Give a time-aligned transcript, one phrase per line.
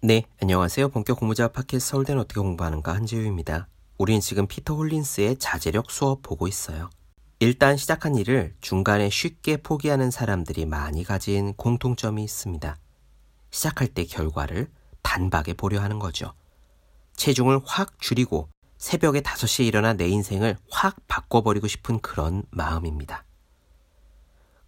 [0.00, 0.90] 네, 안녕하세요.
[0.90, 3.66] 본격 공부자 팟캐스트 서울대는 어떻게 공부하는가 한지우입니다.
[3.98, 6.88] 우린 지금 피터 홀린스의 자제력 수업 보고 있어요.
[7.40, 12.76] 일단 시작한 일을 중간에 쉽게 포기하는 사람들이 많이 가진 공통점이 있습니다.
[13.50, 14.70] 시작할 때 결과를
[15.02, 16.32] 단박에 보려 하는 거죠.
[17.16, 23.24] 체중을 확 줄이고 새벽에 5시에 일어나 내 인생을 확 바꿔버리고 싶은 그런 마음입니다.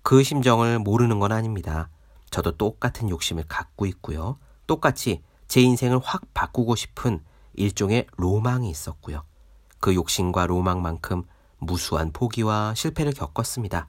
[0.03, 1.89] 그 심정을 모르는 건 아닙니다.
[2.31, 4.39] 저도 똑같은 욕심을 갖고 있고요.
[4.71, 7.25] 똑같이 제 인생을 확 바꾸고 싶은
[7.55, 9.25] 일종의 로망이 있었고요.
[9.81, 11.25] 그 욕심과 로망만큼
[11.59, 13.89] 무수한 포기와 실패를 겪었습니다.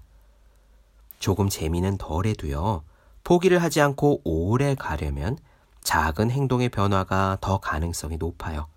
[1.20, 2.82] 조금 재미는 덜해도요.
[3.24, 5.38] 포기를 하지 않고 오래 가려면
[5.82, 8.68] 작은 행동의 변화가 더 가능성이 높아요.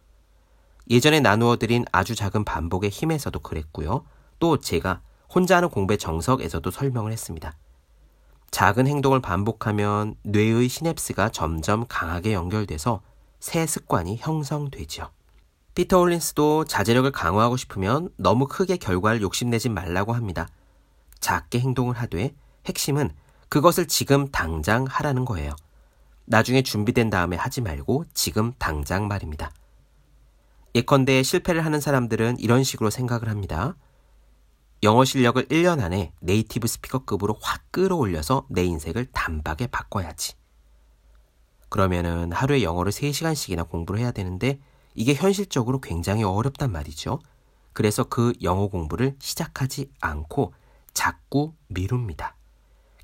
[0.91, 4.05] 예전에 나누어 드린 아주 작은 반복의 힘에서도 그랬고요.
[4.39, 5.01] 또 제가
[5.35, 7.57] 혼자 하는 공부의 정석에서도 설명을 했습니다.
[8.55, 13.01] 작은 행동을 반복하면 뇌의 시냅스가 점점 강하게 연결돼서
[13.41, 15.11] 새 습관이 형성되죠.
[15.75, 20.47] 피터 홀린스도 자제력을 강화하고 싶으면 너무 크게 결과를 욕심내지 말라고 합니다.
[21.19, 22.33] 작게 행동을 하되
[22.67, 23.11] 핵심은
[23.49, 25.57] 그것을 지금 당장 하라는 거예요.
[26.25, 29.51] 나중에 준비된 다음에 하지 말고 지금 당장 말입니다.
[30.77, 33.75] 예컨대 실패를 하는 사람들은 이런 식으로 생각을 합니다.
[34.85, 40.35] 영어 실력을 1년 안에 네이티브 스피커급으로 확 끌어올려서 내 인생을 단박에 바꿔야지.
[41.71, 44.61] 그러면은 하루에 영어를 3시간씩이나 공부를 해야 되는데
[44.95, 47.19] 이게 현실적으로 굉장히 어렵단 말이죠.
[47.73, 50.53] 그래서 그 영어 공부를 시작하지 않고
[50.93, 52.37] 자꾸 미룹니다.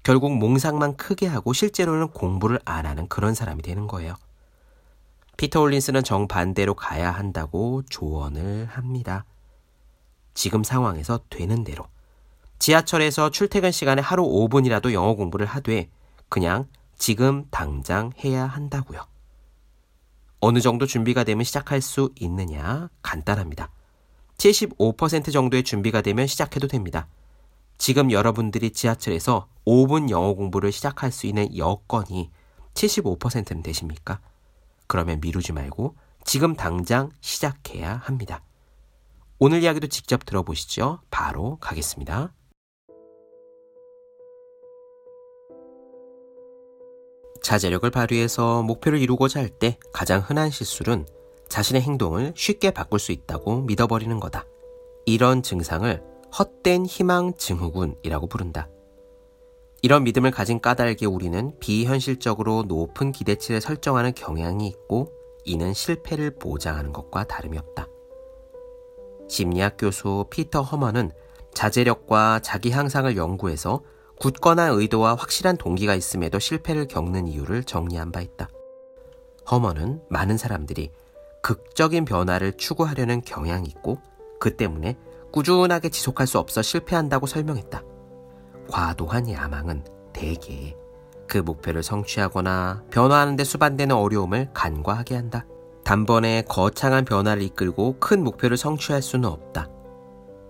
[0.03, 4.17] 결국 몽상만 크게 하고 실제로는 공부를 안 하는 그런 사람이 되는 거예요.
[5.39, 9.25] 피터 홀린스는 정반대로 가야 한다고 조언을 합니다.
[10.35, 11.87] 지금 상황에서 되는 대로
[12.59, 15.89] 지하철에서 출퇴근 시간에 하루 5분이라도 영어 공부를 하되
[16.29, 16.67] 그냥
[16.99, 19.07] 지금 당장 해야 한다고요.
[20.41, 22.89] 어느 정도 준비가 되면 시작할 수 있느냐?
[23.03, 23.71] 간단합니다.
[24.39, 27.09] 75% 정도의 준비가 되면 시작해도 됩니다.
[27.79, 32.31] 지금 여러분들이 지하철에서 5분 영어 공부를 시작할 수 있는 여건이
[32.75, 34.21] 75%는 되십니까?
[34.87, 38.43] 그러면 미루지 말고 지금 당장 시작해야 합니다.
[39.43, 41.01] 오늘 이야기도 직접 들어보시죠.
[41.11, 42.35] 바로 가겠습니다.
[47.43, 51.07] 자제력을 발휘해서 목표를 이루고자 할 때 가장 흔한 실수는
[51.49, 54.45] 자신의 행동을 쉽게 바꿀 수 있다고 믿어버리는 거다.
[55.07, 56.03] 이런 증상을
[56.39, 58.69] 헛된 희망 증후군이라고 부른다.
[59.81, 65.11] 이런 믿음을 가진 까닭에 우리는 비현실적으로 높은 기대치를 설정하는 경향이 있고
[65.47, 67.87] 이는 실패를 보장하는 것과 다름이 없다.
[69.31, 71.13] 심리학 교수 피터 허먼은
[71.55, 73.83] 자제력과 자기 향상을 연구해서
[74.19, 78.49] 굳건한 의도와 확실한 동기가 있음에도 실패를 겪는 이유를 정리한 바 있다.
[79.51, 80.91] 허먼은 많은 사람들이
[81.43, 83.99] 극적인 변화를 추구하려는 경향이 있고
[84.41, 84.99] 그 때문에
[85.33, 87.83] 꾸준하게 지속할 수 없어 실패한다고 설명했다.
[88.69, 90.77] 과도한 야망은 대개
[91.29, 95.47] 그 목표를 성취하거나 변화하는 데 수반되는 어려움을 간과하게 한다.
[95.91, 99.67] 단번에 거창한 변화를 이끌고 큰 목표를 성취할 수는 없다.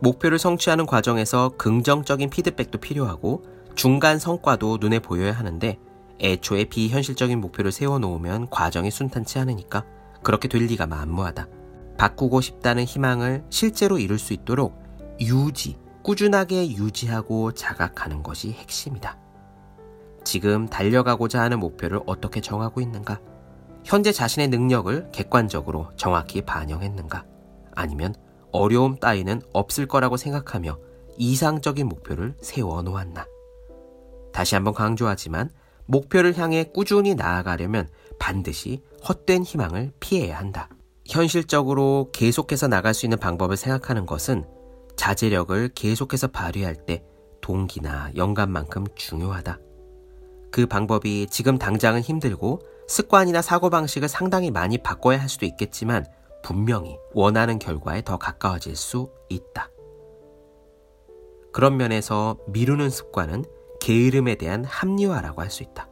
[0.03, 3.43] 목표를 성취하는 과정에서 긍정적인 피드백도 필요하고
[3.75, 5.79] 중간 성과도 눈에 보여야 하는데
[6.21, 9.87] 애초에 비현실적인 목표를 세워놓으면 과정이 순탄치 않으니까
[10.23, 11.49] 그렇게 될 리가 만무하다.
[11.97, 14.79] 바꾸고 싶다는 희망을 실제로 이룰 수 있도록
[15.21, 19.17] 유지, 꾸준하게 유지하고 자각하는 것이 핵심이다.
[20.23, 23.21] 지금 달려가고자 하는 목표를 어떻게 정하고 있는가?
[23.91, 27.25] 현재 자신의 능력을 객관적으로 정확히 반영했는가?
[27.75, 28.15] 아니면
[28.53, 30.79] 어려움 따위는 없을 거라고 생각하며
[31.19, 33.27] 이상적인 목표를 세워 놓았나?
[34.33, 35.51] 다시 한번 강조하지만
[35.87, 37.89] 목표를 향해 꾸준히 나아가려면
[38.21, 40.69] 반드시 헛된 희망을 피해야 한다.
[41.05, 44.45] 현실적으로 계속해서 나갈 수 있는 방법을 생각하는 것은
[44.95, 47.03] 자제력을 계속해서 발휘할 때
[47.41, 49.59] 동기나 영감만큼 중요하다.
[50.53, 52.61] 그 방법이 지금 당장은 힘들고
[52.91, 56.05] 습관이나 사고방식을 상당히 많이 바꿔야 할 수도 있겠지만
[56.43, 59.71] 분명히 원하는 결과에 더 가까워질 수 있다.
[61.53, 63.45] 그런 면에서 미루는 습관은
[63.81, 65.89] 게으름에 대한 합리화라고 할 수 있다.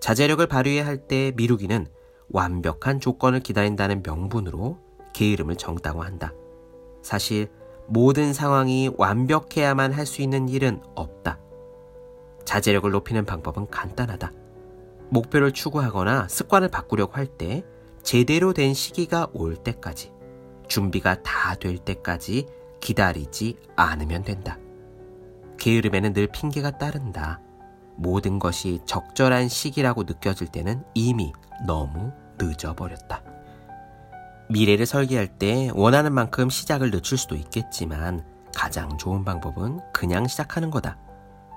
[0.00, 1.86] 자제력을 발휘해야 할 때 미루기는
[2.28, 4.78] 완벽한 조건을 기다린다는 명분으로
[5.12, 6.34] 게으름을 정다고 한다.
[7.02, 7.48] 사실
[7.86, 11.38] 모든 상황이 완벽해야만 할 수 있는 일은 없다.
[12.44, 14.32] 자제력을 높이는 방법은 간단하다.
[15.10, 17.64] 목표를 추구하거나 습관을 바꾸려고 할 때
[18.02, 20.12] 제대로 된 시기가 올 때까지
[20.68, 22.46] 준비가 다 될 때까지
[22.80, 24.58] 기다리지 않으면 된다.
[25.58, 27.40] 게으름에는 늘 핑계가 따른다.
[27.96, 31.32] 모든 것이 적절한 시기라고 느껴질 때는 이미
[31.66, 33.22] 너무 늦어버렸다.
[34.50, 38.24] 미래를 설계할 때 원하는 만큼 시작을 늦출 수도 있겠지만
[38.54, 40.98] 가장 좋은 방법은 그냥 시작하는 거다.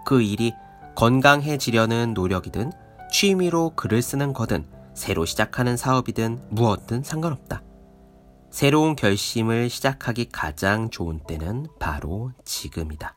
[0.05, 0.53] 그 일이
[0.95, 2.71] 건강해지려는 노력이든
[3.11, 7.61] 취미로 글을 쓰는 거든 새로 시작하는 사업이든 무엇든 상관없다.
[8.49, 13.15] 새로운 결심을 시작하기 가장 좋은 때는 바로 지금이다.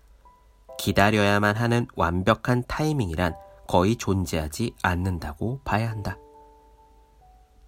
[0.79, 3.35] 기다려야만 하는 완벽한 타이밍이란
[3.67, 6.17] 거의 존재하지 않는다고 봐야 한다.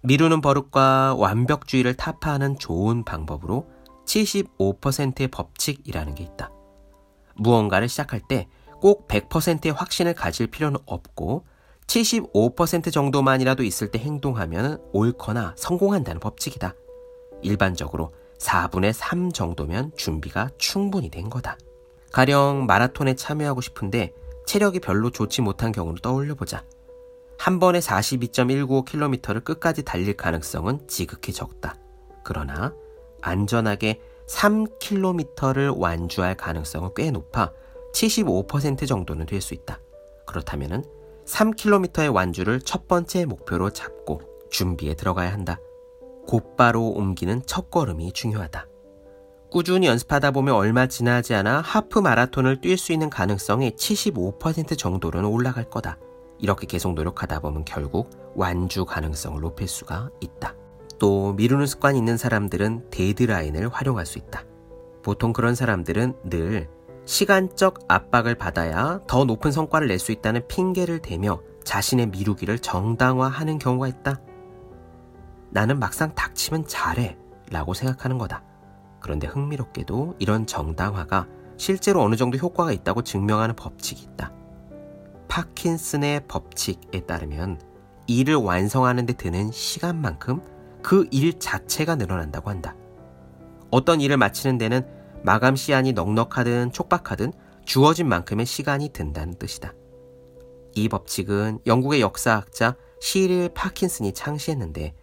[0.03, 3.67] 미루는 버릇과 완벽주의를 타파하는 좋은 방법으로
[4.05, 6.51] 75%의 법칙이라는 게 있다.
[7.35, 8.47] 무언가를 시작할 때
[8.83, 11.45] 꼭 100%의 확신을 가질 필요는 없고
[11.87, 16.75] 75% 정도만이라도 있을 때 행동하면 옳거나 성공한다는 법칙이다.
[17.41, 21.57] 일반적으로 4분의 3 정도면 준비가 충분히 된 거다.
[22.11, 24.13] 가령 마라톤에 참여하고 싶은데
[24.45, 26.63] 체력이 별로 좋지 못한 경우를 떠올려 보자.
[27.37, 31.75] 한 번에 42.195km를 끝까지 달릴 가능성은 지극히 적다.
[32.23, 32.73] 그러나
[33.21, 37.51] 안전하게 3km를 완주할 가능성은 꽤 높아
[37.93, 39.79] 75% 정도는 될 수 있다.
[40.25, 40.85] 그렇다면
[41.25, 45.57] 3km의 완주를 첫 번째 목표로 잡고 준비에 들어가야 한다.
[46.27, 48.67] 곧바로 옮기는 첫 걸음이 중요하다.
[49.51, 55.69] 꾸준히 연습하다 보면 얼마 지나지 않아 하프 마라톤을 뛸 수 있는 가능성이 75% 정도로는 올라갈
[55.69, 55.97] 거다.
[56.39, 60.55] 이렇게 계속 노력하다 보면 결국 완주 가능성을 높일 수가 있다.
[60.97, 64.43] 또 미루는 습관이 있는 사람들은 데드라인을 활용할 수 있다.
[65.03, 66.69] 보통 그런 사람들은 늘
[67.05, 73.87] 시간적 압박을 받아야 더 높은 성과를 낼 수 있다는 핑계를 대며 자신의 미루기를 정당화하는 경우가
[73.87, 74.19] 있다.
[75.49, 77.17] 나는 막상 닥치면 잘해
[77.51, 78.43] 라고 생각하는 거다.
[78.99, 81.27] 그런데 흥미롭게도 이런 정당화가
[81.57, 84.31] 실제로 어느 정도 효과가 있다고 증명하는 법칙이 있다.
[85.27, 87.59] 파킨슨의 법칙에 따르면
[88.07, 90.41] 일을 완성하는 데 드는 시간만큼
[90.81, 92.75] 그 일 자체가 늘어난다고 한다.
[93.71, 94.85] 어떤 일을 마치는 데는
[95.23, 97.31] 마감 시한이 넉넉하든 촉박하든
[97.65, 99.73] 주어진 만큼의 시간이 든다는 뜻이다.
[100.75, 104.93] 이 법칙은 영국의 역사학자 시릴 파킨슨이 창시했는데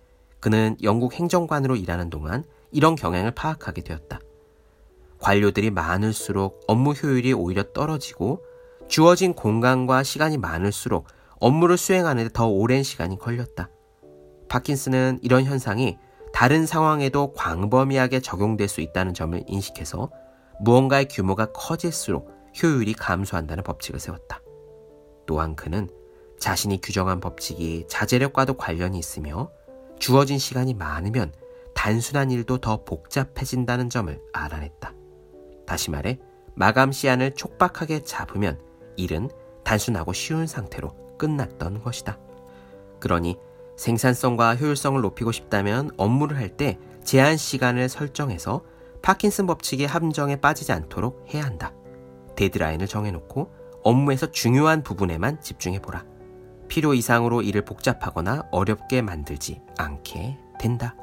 [0.41, 4.21] 그는 영국 행정관으로 일하는 동안 이런 경향을 파악하게 되었다.
[5.19, 8.43] 관료들이 많을수록 업무 효율이 오히려 떨어지고
[8.89, 11.07] 주어진 공간과 시간이 많을수록
[11.39, 13.71] 업무를 수행하는 데 더 오랜 시간이 걸렸다.
[14.49, 15.97] 파킨슨은 이런 현상이
[16.41, 20.11] 다른 상황에도 광범위하게 적용될 수 있다는 점을 인식해서
[20.61, 22.31] 무언가의 규모가 커질수록
[22.63, 24.41] 효율이 감소한다는 법칙을 세웠다.
[25.27, 25.91] 또한 그는
[26.39, 29.51] 자신이 규정한 법칙이 자제력과도 관련이 있으며
[29.99, 31.35] 주어진 시간이 많으면
[31.75, 34.95] 단순한 일도 더 복잡해진다는 점을 알아냈다.
[35.67, 36.19] 다시 말해,
[36.55, 38.59] 마감 시한을 촉박하게 잡으면
[38.97, 39.29] 일은
[39.63, 42.19] 단순하고 쉬운 상태로 끝났던 것이다.
[42.99, 43.37] 그러니
[43.81, 48.63] 생산성과 효율성을 높이고 싶다면 업무를 할 때 제한 시간을 설정해서
[49.01, 51.73] 파킨슨 법칙의 함정에 빠지지 않도록 해야 한다.
[52.37, 53.51] 데드라인을 정해놓고
[53.83, 56.05] 업무에서 중요한 부분에만 집중해보라.
[56.69, 60.95] 필요 이상으로 일을 복잡하거나 어렵게 만들지 않게 된다.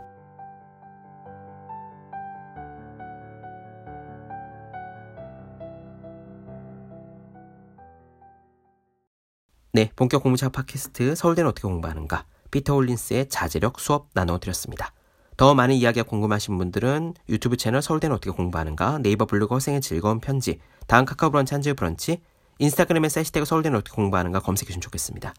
[9.74, 14.94] 네, 본격 공부차 팟캐스트 서울대는 어떻게 공부하는가 피터 홀린스의 자제력 수업 나눠드렸습니다.
[15.38, 20.60] 더 많은 이야기가 궁금하신 분들은 유튜브 채널 서울대는 어떻게 공부하는가 네이버 블로그 허생의 즐거운 편지
[20.88, 22.22] 다음 카카오 브런치 한주의 브런치
[22.60, 25.34] 인스타그램에 세시태그 서울대는 어떻게 공부하는가 검색해 주시면 좋겠습니다.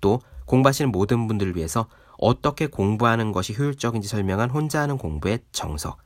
[0.00, 1.86] 또 공부하시는 모든 분들을 위해서
[2.18, 5.98] 어떻게 공부하는 것이 효율적인지 설명한 혼자 하는 공부의 정석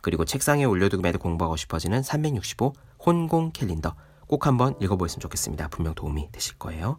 [0.00, 2.72] 그리고 책상에 올려두기만 도 공부하고 싶어지는 365
[3.04, 3.94] 혼공 캘린더
[4.28, 5.68] 꼭 한번 읽어보셨으면 좋겠습니다.
[5.68, 6.98] 분명 도움이 되실 거예요.